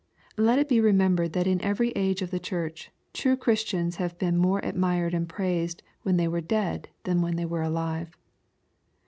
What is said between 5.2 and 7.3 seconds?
praised when they were dead than